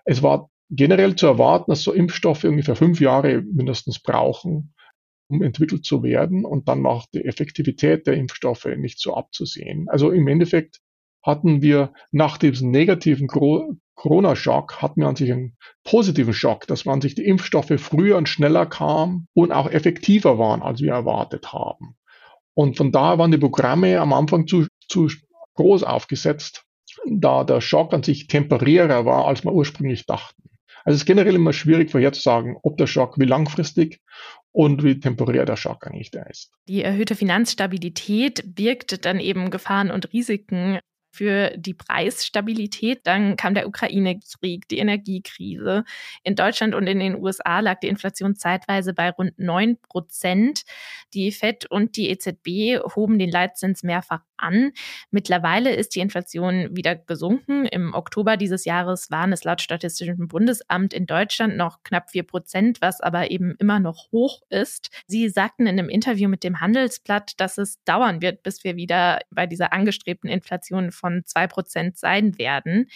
[0.05, 4.73] Es war generell zu erwarten, dass so Impfstoffe ungefähr fünf Jahre mindestens brauchen,
[5.27, 9.87] um entwickelt zu werden und dann auch die Effektivität der Impfstoffe nicht so abzusehen.
[9.89, 10.79] Also im Endeffekt
[11.23, 17.01] hatten wir nach diesem negativen Corona-Schock, hatten wir an sich einen positiven Schock, dass man
[17.01, 21.95] sich die Impfstoffe früher und schneller kam und auch effektiver waren, als wir erwartet haben.
[22.53, 25.09] Und von daher waren die Programme am Anfang zu, zu
[25.55, 26.65] groß aufgesetzt,
[27.07, 30.50] da der Schock an sich temporärer war, als man ursprünglich dachten.
[30.83, 33.99] Also es ist generell immer schwierig vorherzusagen, ob der Schock wie langfristig
[34.51, 36.51] und wie temporär der Schock eigentlich da ist.
[36.67, 40.79] Die erhöhte Finanzstabilität birgt dann eben Gefahren und Risiken
[41.11, 43.01] für die Preisstabilität.
[43.03, 45.83] Dann kam der Ukraine-Krieg, die Energiekrise.
[46.23, 50.63] In Deutschland und in den USA lag die Inflation zeitweise bei rund 9 Prozent.
[51.13, 54.71] Die FED und die EZB hoben den Leitzins mehrfach an.
[55.11, 57.65] Mittlerweile ist die Inflation wieder gesunken.
[57.65, 62.81] Im Oktober dieses Jahres waren es laut Statistischem Bundesamt in Deutschland noch knapp 4 Prozent,
[62.81, 64.89] was aber eben immer noch hoch ist.
[65.07, 69.19] Sie sagten in einem Interview mit dem Handelsblatt, dass es dauern wird, bis wir wieder
[69.29, 72.87] bei dieser angestrebten Inflation von zwei Prozent sein werden.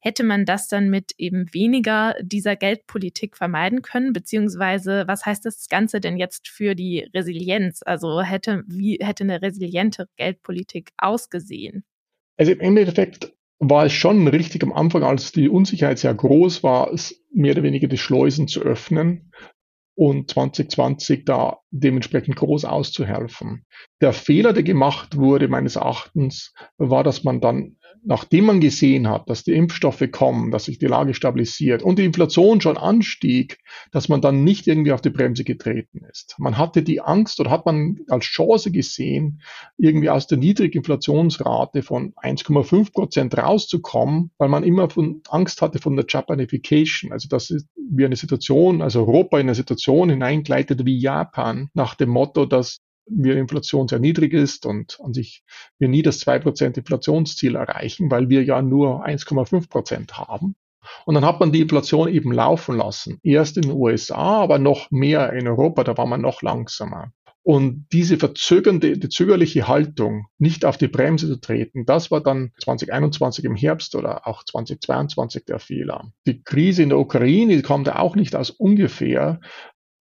[0.00, 4.12] Hätte man das dann mit eben weniger dieser Geldpolitik vermeiden können?
[4.12, 7.82] Beziehungsweise was heißt das Ganze denn jetzt für die Resilienz?
[7.84, 11.84] Also hätte, wie hätte eine resiliente Geldpolitik ausgesehen?
[12.36, 16.90] Also im Endeffekt war es schon richtig am Anfang, als die Unsicherheit sehr groß war,
[17.32, 19.32] mehr oder weniger die Schleusen zu öffnen
[19.94, 23.66] und 2020 da dementsprechend groß auszuhelfen.
[24.00, 29.28] Der Fehler, der gemacht wurde, meines Erachtens, war, dass man dann nachdem man gesehen hat,
[29.28, 33.58] dass die Impfstoffe kommen, dass sich die Lage stabilisiert und die Inflation schon anstieg,
[33.92, 36.34] dass man dann nicht irgendwie auf die Bremse getreten ist.
[36.38, 39.42] Man hatte die Angst oder hat man als Chance gesehen,
[39.76, 45.78] irgendwie aus der niedrigen Inflationsrate von 1,5 Prozent rauszukommen, weil man immer von Angst hatte
[45.78, 47.54] von der Japanification, also dass
[47.90, 52.80] wir eine Situation, also Europa in eine Situation hineingleitet wie Japan, nach dem Motto, dass
[53.10, 55.44] wir Inflation sehr niedrig ist und an sich
[55.78, 60.54] wir nie das 2% Inflationsziel erreichen, weil wir ja nur 1,5% haben.
[61.04, 63.18] Und dann hat man die Inflation eben laufen lassen.
[63.22, 67.12] Erst in den USA, aber noch mehr in Europa, da war man noch langsamer.
[67.42, 72.52] Und diese verzögernde, die zögerliche Haltung, nicht auf die Bremse zu treten, das war dann
[72.62, 76.12] 2021 im Herbst oder auch 2022 der Fehler.
[76.26, 79.40] Die Krise in der Ukraine kommt ja auch nicht aus ungefähr,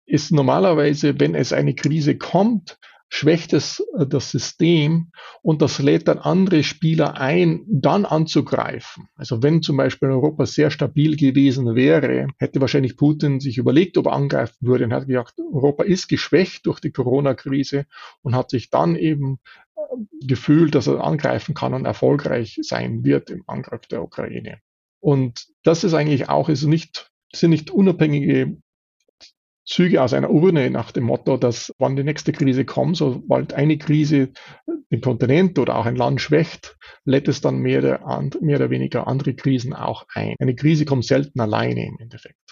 [0.05, 2.77] ist normalerweise, wenn es eine Krise kommt,
[3.13, 5.11] schwächt es äh, das System
[5.43, 9.07] und das lädt dann andere Spieler ein, dann anzugreifen.
[9.15, 14.07] Also wenn zum Beispiel Europa sehr stabil gewesen wäre, hätte wahrscheinlich Putin sich überlegt, ob
[14.07, 17.85] er angreifen würde und hat gesagt, Europa ist geschwächt durch die Corona-Krise
[18.23, 19.37] und hat sich dann eben
[19.75, 19.81] äh,
[20.25, 24.59] gefühlt, dass er angreifen kann und erfolgreich sein wird im Angriff der Ukraine.
[24.99, 28.57] Und das ist eigentlich auch, ist nicht, sind nicht unabhängige
[29.65, 33.77] Züge aus einer Urne nach dem Motto, dass wann die nächste Krise kommt, sobald eine
[33.77, 34.29] Krise
[34.91, 39.07] den Kontinent oder auch ein Land schwächt, lädt es dann mehr oder, mehr oder weniger
[39.07, 40.35] andere Krisen auch ein.
[40.39, 42.42] Eine Krise kommt selten alleine im Endeffekt.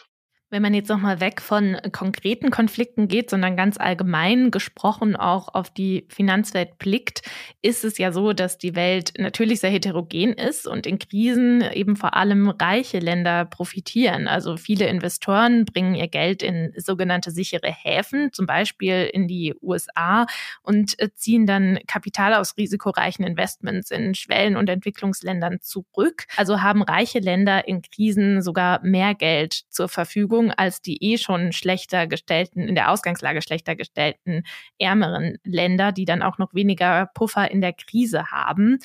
[0.52, 5.70] Wenn man jetzt nochmal weg von konkreten Konflikten geht, sondern ganz allgemein gesprochen auch auf
[5.70, 7.22] die Finanzwelt blickt,
[7.62, 11.96] ist es ja so, dass die Welt natürlich sehr heterogen ist und in Krisen eben
[11.96, 14.28] vor allem reiche Länder profitieren.
[14.28, 20.26] Also viele Investoren bringen ihr Geld in sogenannte sichere Häfen, zum Beispiel in die USA
[20.64, 26.26] und äh, ziehen dann Kapital aus risikoreichen Investments in Schwellen- und Entwicklungsländern zurück.
[26.36, 31.18] Also haben reiche Länder in Krisen sogar mehr Geld zur Verfügung Verfügung als die eh
[31.18, 34.44] schon schlechter gestellten, in der Ausgangslage schlechter gestellten,
[34.80, 38.80] ärmeren Länder, die dann auch noch weniger Puffer in der Krise haben.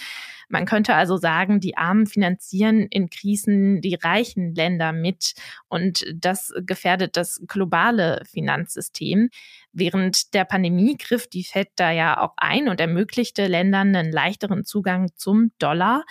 [0.49, 5.35] Man könnte also sagen, die Armen finanzieren in Krisen die reichen Länder mit
[5.69, 9.31] und das gefährdet das globale Finanzsystem.
[9.73, 14.65] Während der Pandemie griff die Fed da ja auch ein und ermöglichte Ländern einen leichteren
[14.65, 16.05] Zugang zum Dollar.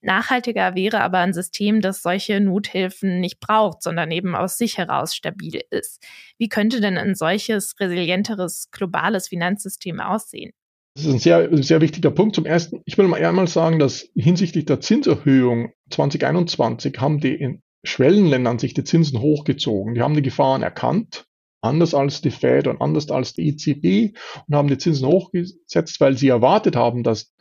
[0.00, 5.14] Nachhaltiger wäre aber ein System, das solche Nothilfen nicht braucht, sondern eben aus sich heraus
[5.14, 6.02] stabil ist.
[6.38, 10.52] Wie könnte denn ein solches resilienteres globales Finanzsystem aussehen?
[10.94, 12.34] Das ist ein sehr, sehr wichtiger Punkt.
[12.34, 17.62] Zum Ersten, ich will mal einmal sagen, dass hinsichtlich der Zinserhöhung 2021 haben die in
[17.84, 19.94] Schwellenländern sich die Zinsen hochgezogen.
[19.94, 21.26] Die haben die Gefahren erkannt,
[21.60, 24.16] anders als die Fed und anders als die EZB
[24.48, 27.32] und haben die Zinsen hochgesetzt, weil sie erwartet haben, dass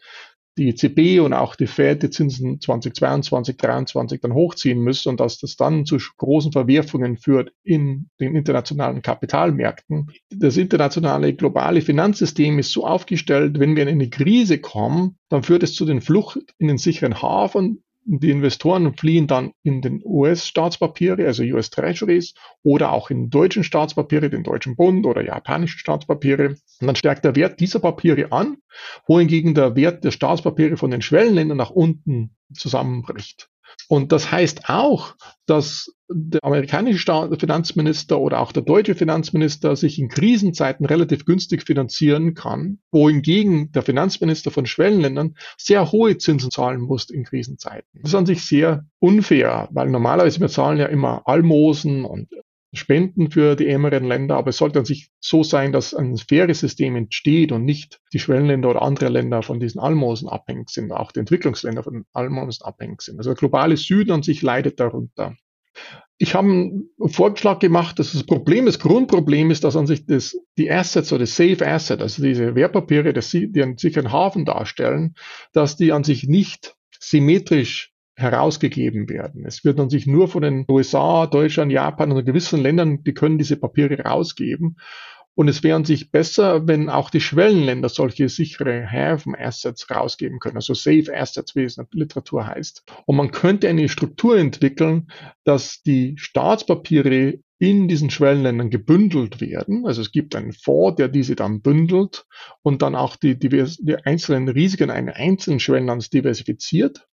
[0.57, 5.37] die EZB und auch die Fed die Zinsen 2022, 2023 dann hochziehen müssen und dass
[5.39, 10.11] das dann zu großen Verwerfungen führt in den internationalen Kapitalmärkten.
[10.29, 15.63] Das internationale globale Finanzsystem ist so aufgestellt, wenn wir in eine Krise kommen, dann führt
[15.63, 21.25] es zu den Flucht in den sicheren Hafen die Investoren fliehen dann in den US-Staatspapiere,
[21.25, 26.55] also US Treasuries, oder auch in deutschen Staatspapiere, den Deutschen Bund oder japanischen Staatspapiere.
[26.79, 28.57] Und dann stärkt der Wert dieser Papiere an,
[29.07, 33.49] wohingegen der Wert der Staatspapiere von den Schwellenländern nach unten zusammenbricht.
[33.89, 35.15] Und das heißt auch,
[35.45, 42.33] dass der amerikanische Finanzminister oder auch der deutsche Finanzminister sich in Krisenzeiten relativ günstig finanzieren
[42.33, 47.87] kann, wohingegen der Finanzminister von Schwellenländern sehr hohe Zinsen zahlen muss in Krisenzeiten.
[48.01, 52.29] Das ist an sich sehr unfair, weil normalerweise wir zahlen ja immer Almosen und
[52.73, 56.59] Spenden für die ärmeren Länder, aber es sollte an sich so sein, dass ein faires
[56.59, 61.11] System entsteht und nicht die Schwellenländer oder andere Länder von diesen Almosen abhängig sind, auch
[61.11, 63.17] die Entwicklungsländer von Almosen abhängig sind.
[63.17, 65.35] Also der globale Süden an sich leidet darunter.
[66.19, 70.35] Ich habe einen Vorschlag gemacht, dass das Problem, das Grundproblem ist, dass an sich das,
[70.57, 75.13] die Assets oder Safe Asset, also diese Wertpapiere, die einen sicheren Hafen darstellen,
[75.53, 79.45] dass die an sich nicht symmetrisch herausgegeben werden.
[79.45, 83.37] Es wird an sich nur von den USA, Deutschland, Japan und gewissen Ländern, die können
[83.37, 84.77] diese Papiere rausgeben.
[85.37, 90.55] Und es wäre an sich besser, wenn auch die Schwellenländer solche sichere Häfen-Assets rausgeben können,
[90.55, 92.83] also Safe Assets, wie es in der Literatur heißt.
[93.05, 95.11] Und man könnte eine Struktur entwickeln,
[95.43, 99.85] dass die Staatspapiere in diesen Schwellenländern gebündelt werden.
[99.85, 102.25] Also es gibt einen Fonds, der diese dann bündelt
[102.63, 107.07] und dann auch die, die, die einzelnen Risiken eines einzelnen Schwellenlands diversifiziert.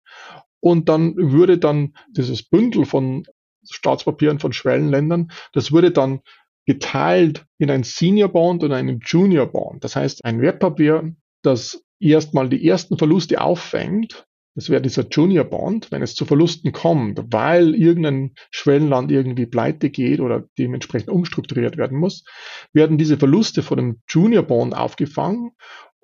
[0.61, 3.25] Und dann würde dann dieses Bündel von
[3.71, 6.21] Staatspapieren von Schwellenländern, das würde dann
[6.66, 9.85] geteilt in ein Senior Bond und einen Junior Bond.
[9.85, 15.90] Das heißt, ein Wertpapier, das erstmal die ersten Verluste auffängt, das wäre dieser Junior Bond,
[15.90, 21.98] wenn es zu Verlusten kommt, weil irgendein Schwellenland irgendwie pleite geht oder dementsprechend umstrukturiert werden
[21.98, 22.24] muss,
[22.72, 25.50] werden diese Verluste von dem Junior Bond aufgefangen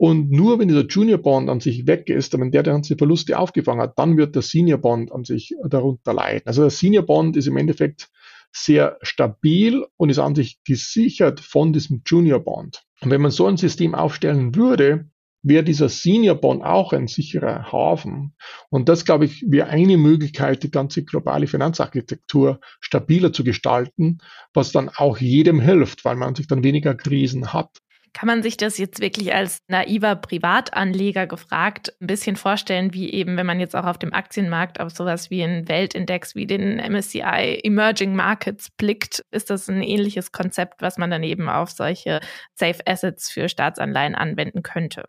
[0.00, 3.82] und nur wenn dieser Junior Bond an sich weg ist, wenn der die Verluste aufgefangen
[3.82, 6.46] hat, dann wird der Senior Bond an sich darunter leiden.
[6.46, 8.08] Also der Senior Bond ist im Endeffekt
[8.52, 12.82] sehr stabil und ist an sich gesichert von diesem Junior Bond.
[13.00, 15.10] Und wenn man so ein System aufstellen würde,
[15.42, 18.34] wäre dieser Senior Bond auch ein sicherer Hafen.
[18.68, 24.18] Und das, glaube ich, wäre eine Möglichkeit, die ganze globale Finanzarchitektur stabiler zu gestalten,
[24.52, 27.78] was dann auch jedem hilft, weil man sich dann weniger Krisen hat.
[28.12, 33.36] Kann man sich das jetzt wirklich als naiver Privatanleger gefragt ein bisschen vorstellen, wie eben,
[33.36, 37.60] wenn man jetzt auch auf dem Aktienmarkt auf sowas wie einen Weltindex wie den MSCI
[37.62, 39.24] Emerging Markets blickt?
[39.30, 42.20] Ist das ein ähnliches Konzept, was man dann eben auf solche
[42.54, 45.04] Safe Assets für Staatsanleihen anwenden könnte?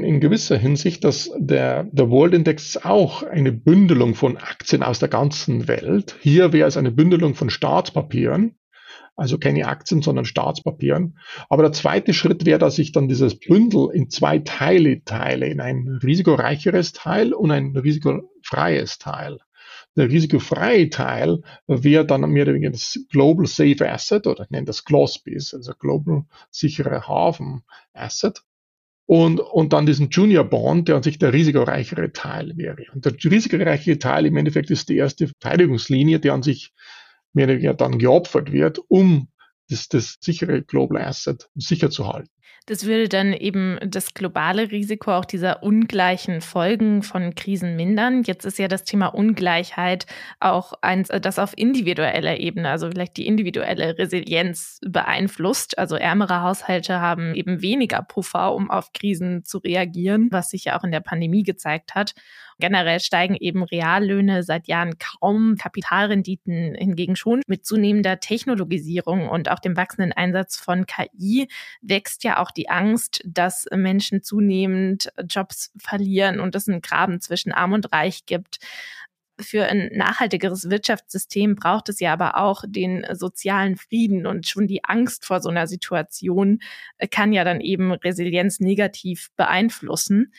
[0.00, 5.08] In gewisser Hinsicht, dass der, der World Index auch eine Bündelung von Aktien aus der
[5.08, 6.14] ganzen Welt.
[6.20, 8.57] Hier wäre es eine Bündelung von Staatspapieren
[9.18, 11.18] also keine Aktien, sondern Staatspapieren.
[11.48, 15.60] Aber der zweite Schritt wäre, dass ich dann dieses Bündel in zwei Teile teile, in
[15.60, 19.38] ein risikoreicheres Teil und ein risikofreies Teil.
[19.96, 24.66] Der risikofreie Teil wäre dann mehr oder weniger das Global Safe Asset oder ich nenne
[24.66, 28.42] das GLOSBIS, also Global sichere Hafen Asset.
[29.06, 32.84] Und, und dann diesen Junior Bond, der an sich der risikoreichere Teil wäre.
[32.94, 36.72] Und der risikoreichere Teil im Endeffekt ist die erste Verteidigungslinie, die an sich
[37.32, 39.28] mehr oder weniger dann geopfert wird, um
[39.68, 42.30] das, das sichere Global Asset sicher zu halten.
[42.68, 48.24] Das würde dann eben das globale Risiko auch dieser ungleichen Folgen von Krisen mindern.
[48.24, 50.04] Jetzt ist ja das Thema Ungleichheit
[50.38, 55.78] auch eins, das auf individueller Ebene, also vielleicht die individuelle Resilienz beeinflusst.
[55.78, 60.78] Also ärmere Haushalte haben eben weniger Puffer, um auf Krisen zu reagieren, was sich ja
[60.78, 62.14] auch in der Pandemie gezeigt hat.
[62.60, 67.42] Generell steigen eben Reallöhne seit Jahren kaum, Kapitalrenditen hingegen schon.
[67.46, 71.48] Mit zunehmender Technologisierung und auch dem wachsenden Einsatz von KI
[71.82, 77.52] wächst ja auch die Angst, dass Menschen zunehmend Jobs verlieren und es einen Graben zwischen
[77.52, 78.58] Arm und Reich gibt.
[79.40, 84.84] Für ein nachhaltigeres Wirtschaftssystem braucht es ja aber auch den sozialen Frieden und schon die
[84.84, 86.58] Angst vor so einer Situation
[87.12, 90.32] kann ja dann eben Resilienz negativ beeinflussen.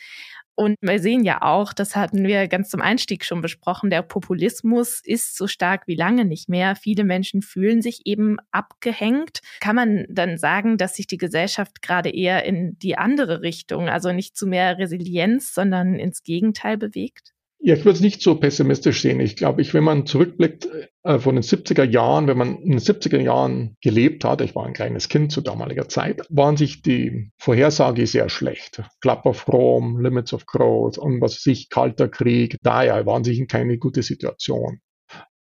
[0.54, 5.00] Und wir sehen ja auch, das hatten wir ganz zum Einstieg schon besprochen, der Populismus
[5.02, 6.76] ist so stark wie lange nicht mehr.
[6.76, 9.40] Viele Menschen fühlen sich eben abgehängt.
[9.60, 14.12] Kann man dann sagen, dass sich die Gesellschaft gerade eher in die andere Richtung, also
[14.12, 17.32] nicht zu mehr Resilienz, sondern ins Gegenteil bewegt?
[17.62, 19.20] Ja, ich würde es nicht so pessimistisch sehen.
[19.20, 20.66] Ich glaube, ich, wenn man zurückblickt
[21.02, 24.64] äh, von den 70er Jahren, wenn man in den 70er Jahren gelebt hat, ich war
[24.64, 28.82] ein kleines Kind zu damaliger Zeit, waren sich die Vorhersage sehr schlecht.
[29.02, 33.46] Club of Rome, Limits of Growth und was sich Kalter Krieg, daher waren sich in
[33.46, 34.80] keine gute Situation.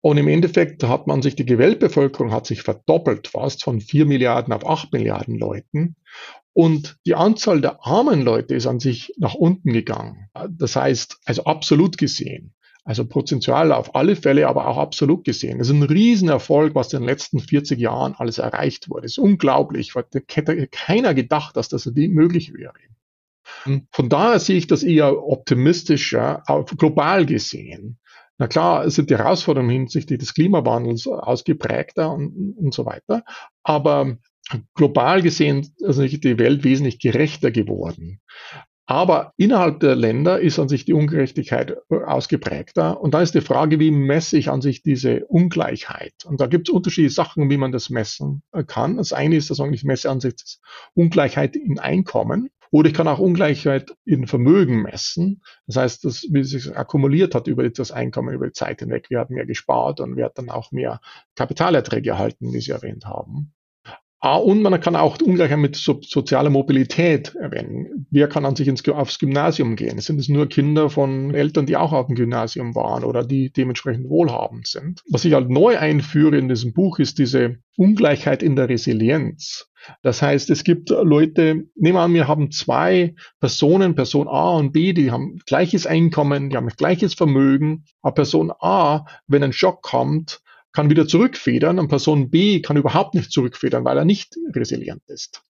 [0.06, 4.52] Und im Endeffekt hat man sich, die Weltbevölkerung hat sich verdoppelt, fast von vier Milliarden
[4.52, 5.96] auf acht Milliarden Leuten.
[6.52, 10.28] Und die Anzahl der armen Leute ist an sich nach unten gegangen.
[10.50, 15.60] Das heißt, also absolut gesehen, also prozentual auf alle Fälle, aber auch absolut gesehen.
[15.60, 19.04] Das ist ein Riesenerfolg, was in den letzten 40 Jahren alles erreicht wurde.
[19.04, 19.94] Das ist unglaublich.
[19.96, 22.74] Hätte keiner gedacht, dass das möglich wäre.
[23.92, 26.44] Von daher sehe ich das eher optimistischer,
[26.78, 28.00] global gesehen.
[28.40, 33.24] Na klar, sind die Herausforderungen hinsichtlich des Klimawandels ausgeprägter und, und so weiter.
[33.64, 34.18] Aber
[34.74, 38.20] global gesehen ist also die Welt wesentlich gerechter geworden.
[38.86, 43.00] Aber innerhalb der Länder ist an sich die Ungerechtigkeit ausgeprägter.
[43.00, 46.14] Und da ist die Frage, wie messe ich an sich diese Ungleichheit?
[46.26, 48.98] Und da gibt es unterschiedliche Sachen, wie man das messen kann.
[48.98, 50.60] Das eine ist, dass ich messe an sich
[50.96, 52.50] Ungleichheit in Einkommen.
[52.74, 55.44] Oder ich kann auch Ungleichheit in Vermögen messen.
[55.68, 59.12] Das heißt, dass, wie es sich akkumuliert hat über das Einkommen über die Zeit hinweg.
[59.12, 61.00] Wir hatten mehr gespart und wir hatten auch mehr
[61.36, 63.54] Kapitalerträge erhalten, wie Sie erwähnt haben.
[64.26, 68.08] Ah, und man kann auch Ungleichheit mit so, sozialer Mobilität erwähnen.
[68.10, 70.00] Wer kann an sich ins, aufs Gymnasium gehen?
[70.00, 74.08] Sind es nur Kinder von Eltern, die auch auf dem Gymnasium waren oder die dementsprechend
[74.08, 75.04] wohlhabend sind?
[75.10, 79.70] Was ich halt neu einführe in diesem Buch ist diese Ungleichheit in der Resilienz.
[80.04, 84.72] Das heißt, es gibt Leute, nehmen wir an, wir haben zwei Personen, Person A und
[84.72, 87.84] B, die haben gleiches Einkommen, die haben gleiches Vermögen.
[88.02, 90.43] Aber Person A, wenn ein Schock kommt,
[90.74, 95.44] kann wieder zurückfedern und Person B kann überhaupt nicht zurückfedern, weil er nicht resilient ist.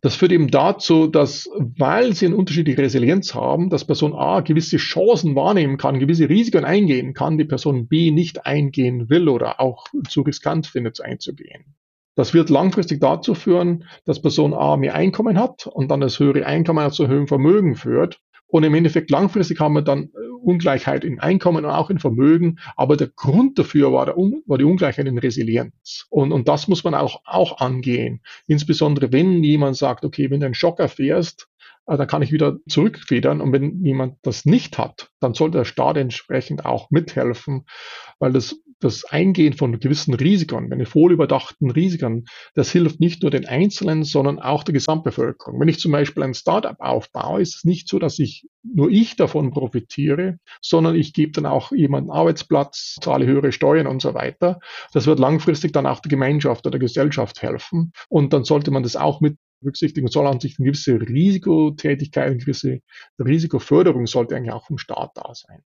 [0.00, 4.76] Das führt eben dazu, dass, weil sie eine unterschiedliche Resilienz haben, dass Person A gewisse
[4.76, 9.86] Chancen wahrnehmen kann, gewisse Risiken eingehen kann, die Person B nicht eingehen will oder auch
[10.08, 11.74] zu riskant findet, einzugehen.
[12.14, 16.44] Das wird langfristig dazu führen, dass Person A mehr Einkommen hat und dann das höhere
[16.44, 18.20] Einkommen zu höherem Vermögen führt.
[18.52, 20.10] Und im Endeffekt langfristig haben wir dann
[20.42, 22.58] Ungleichheit in Einkommen und auch in Vermögen.
[22.76, 26.06] Aber der Grund dafür war, der, war die Ungleichheit in Resilienz.
[26.10, 28.20] Und, und das muss man auch, auch angehen.
[28.46, 31.48] Insbesondere wenn jemand sagt, okay, wenn du einen Schock erfährst,
[31.86, 33.40] äh, dann kann ich wieder zurückfedern.
[33.40, 37.66] Und wenn jemand das nicht hat, dann sollte der Staat entsprechend auch mithelfen,
[38.18, 43.46] weil das das Eingehen von gewissen Risiken, eine wohlüberdachten Risiken, das hilft nicht nur den
[43.46, 45.60] Einzelnen, sondern auch der Gesamtbevölkerung.
[45.60, 49.16] Wenn ich zum Beispiel ein Startup aufbaue, ist es nicht so, dass ich nur ich
[49.16, 54.58] davon profitiere, sondern ich gebe dann auch jemanden Arbeitsplatz, zahle höhere Steuern und so weiter.
[54.92, 57.92] Das wird langfristig dann auch der Gemeinschaft oder der Gesellschaft helfen.
[58.08, 60.08] Und dann sollte man das auch mit berücksichtigen.
[60.08, 62.80] soll an sich eine gewisse Risikotätigkeit, eine gewisse
[63.18, 65.62] Risikoförderung sollte eigentlich auch vom Staat da sein.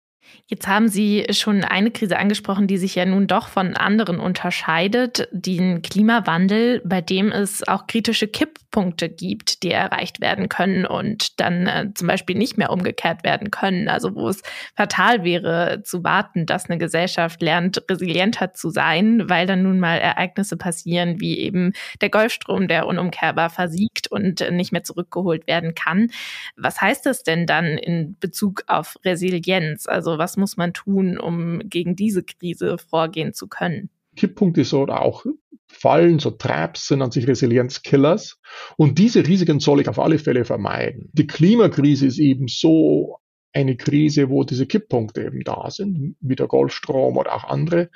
[0.48, 5.28] Jetzt haben Sie schon eine Krise angesprochen, die sich ja nun doch von anderen unterscheidet,
[5.32, 11.66] den Klimawandel, bei dem es auch kritische Kipppunkte gibt, die erreicht werden können und dann
[11.66, 13.88] äh, zum Beispiel nicht mehr umgekehrt werden können.
[13.88, 14.42] Also wo es
[14.76, 19.98] fatal wäre zu warten, dass eine Gesellschaft lernt, resilienter zu sein, weil dann nun mal
[19.98, 26.08] Ereignisse passieren, wie eben der Golfstrom, der unumkehrbar versiegt und nicht mehr zurückgeholt werden kann.
[26.56, 29.88] Was heißt das denn dann in Bezug auf Resilienz?
[29.88, 33.90] Also was muss man tun, um gegen diese Krise vorgehen zu können?
[34.16, 35.24] Kipppunkte so oder auch
[35.68, 38.40] Fallen, so Traps sind an sich Resilienzkillers.
[38.76, 41.10] Und diese Risiken soll ich auf alle Fälle vermeiden.
[41.12, 43.18] Die Klimakrise ist eben so
[43.52, 47.90] eine Krise, wo diese Kipppunkte eben da sind, wie der Golfstrom oder auch andere.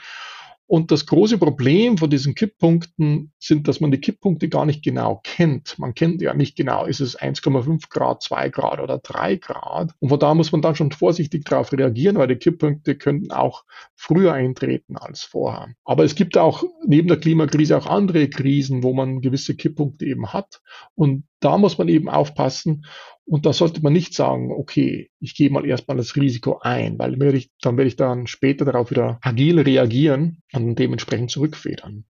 [0.70, 5.20] Und das große Problem von diesen Kipppunkten sind, dass man die Kipppunkte gar nicht genau
[5.24, 5.76] kennt.
[5.80, 9.90] Man kennt ja nicht genau, ist es 1,5 Grad, 2 Grad oder 3 Grad.
[9.98, 13.64] Und von da muss man dann schon vorsichtig darauf reagieren, weil die Kipppunkte könnten auch
[13.96, 15.74] früher eintreten als vorher.
[15.84, 20.32] Aber es gibt auch neben der Klimakrise auch andere Krisen, wo man gewisse Kipppunkte eben
[20.32, 20.62] hat.
[20.94, 22.84] Und da muss man eben aufpassen.
[23.24, 27.34] Und da sollte man nicht sagen, okay, ich gehe mal erstmal das Risiko ein, weil
[27.34, 32.04] ich, dann werde ich dann später darauf wieder agil reagieren und dementsprechend zurückfedern.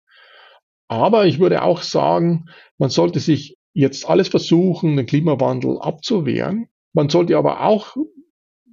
[0.88, 2.46] Aber ich würde auch sagen,
[2.78, 6.68] man sollte sich jetzt alles versuchen, den Klimawandel abzuwehren.
[6.94, 7.96] Man sollte aber auch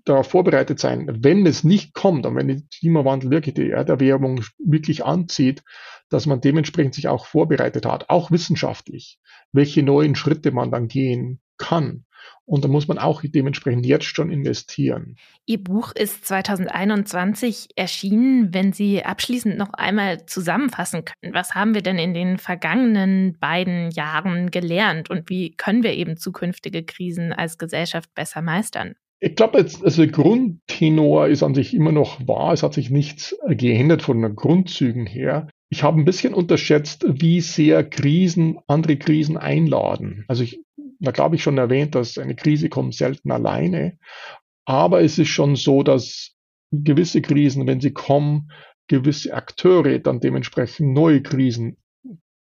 [0.05, 5.03] darauf vorbereitet sein, wenn es nicht kommt und wenn der Klimawandel wirklich die Erderwärmung wirklich
[5.03, 5.63] anzieht,
[6.09, 9.19] dass man dementsprechend sich auch vorbereitet hat, auch wissenschaftlich,
[9.51, 12.05] welche neuen Schritte man dann gehen kann.
[12.45, 15.15] Und da muss man auch dementsprechend jetzt schon investieren.
[15.45, 18.53] Ihr Buch ist 2021 erschienen.
[18.53, 23.89] Wenn Sie abschließend noch einmal zusammenfassen können, was haben wir denn in den vergangenen beiden
[23.91, 28.95] Jahren gelernt und wie können wir eben zukünftige Krisen als Gesellschaft besser meistern?
[29.19, 32.53] Ich glaube, also der Grundtenor ist an sich immer noch wahr.
[32.53, 35.47] Es hat sich nichts geändert von den Grundzügen her.
[35.75, 40.23] Ich habe ein bisschen unterschätzt, wie sehr Krisen andere Krisen einladen.
[40.29, 40.61] Also ich,
[41.01, 43.99] da glaube ich schon erwähnt, dass eine Krise kommt selten alleine.
[44.63, 46.31] Aber es ist schon so, dass
[46.71, 48.51] gewisse Krisen, wenn sie kommen,
[48.87, 51.75] gewisse Akteure dann dementsprechend neue Krisen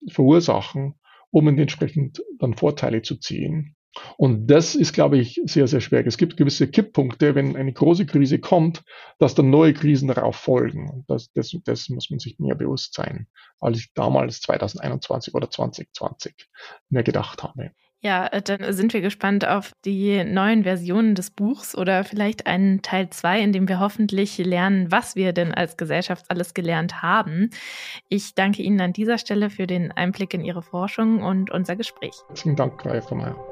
[0.09, 0.97] verursachen,
[1.31, 3.77] um entsprechend dann Vorteile zu ziehen.
[4.16, 6.07] Und das ist, glaube ich, sehr, sehr schwer.
[6.07, 8.82] Es gibt gewisse Kipppunkte, wenn eine große Krise kommt,
[9.18, 10.90] dass dann neue Krisen darauf folgen.
[10.90, 13.26] Und das, das, das muss man sich mehr bewusst sein,
[13.61, 16.49] als ich damals 2021 oder 2020
[16.88, 17.72] mir gedacht habe.
[18.03, 22.82] Ja, äh, dann sind wir gespannt auf die neuen Versionen des Buchs oder vielleicht einen
[22.82, 27.51] Teil zwei, in dem wir hoffentlich lernen, was wir denn als Gesellschaft alles gelernt haben.
[28.09, 32.14] Ich danke Ihnen an dieser Stelle für den Einblick in Ihre Forschung und unser Gespräch.
[32.34, 33.51] Vielen Dank, Frau Meyer.